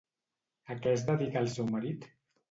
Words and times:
A 0.75 0.77
què 0.85 0.93
es 0.99 1.03
dedica 1.09 1.39
el 1.43 1.51
seu 1.57 1.69
marit? 1.75 2.09